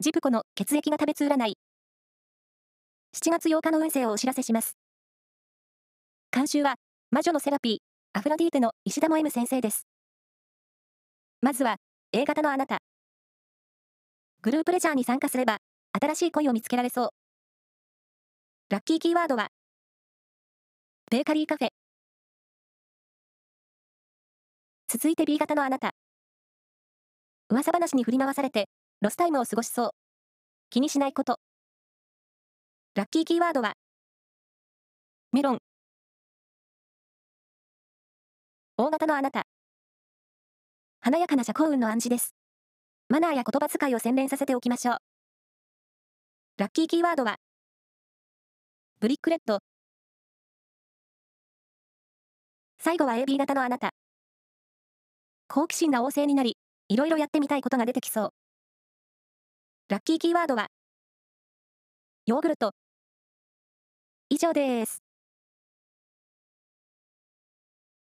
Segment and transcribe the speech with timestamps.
[0.00, 1.58] ジプコの血液が食べつ占い。
[3.16, 4.76] 7月8日の運勢をお知らせします。
[6.30, 6.76] 監修は、
[7.10, 7.78] 魔女のセラピー、
[8.16, 9.88] アフロディーテの石田も M 先生です。
[11.40, 11.78] まずは、
[12.12, 12.78] A 型のあなた。
[14.40, 15.58] グループレジャーに参加すれば、
[16.00, 17.10] 新しい恋を見つけられそう。
[18.68, 19.48] ラッキーキーワードは、
[21.10, 21.70] ベーカリーカフェ。
[24.86, 25.90] 続いて B 型のあなた。
[27.48, 28.68] 噂話に振り回されて、
[29.00, 29.90] ロスタイムを過ごしそう。
[30.70, 31.38] 気にしないこと。
[32.96, 33.74] ラッキーキーワードは、
[35.30, 35.58] メロン。
[38.76, 39.46] O型のあなた。
[41.00, 42.34] 華やかな社交運の暗示です。
[43.08, 44.96] マナーや言葉遣いを洗練させておきましょう。
[46.56, 47.36] ラッキーキーワードは、
[48.98, 49.60] ブリックレッド。
[52.80, 53.90] 最後は AB 型のあなた。
[55.46, 56.56] 好奇心が旺盛になり、
[56.88, 58.47] いろいろやってみたいことが出てきそう。
[59.88, 60.68] ラッキーキーワードは、
[62.26, 62.72] ヨーグルト。
[64.28, 65.07] 以上です。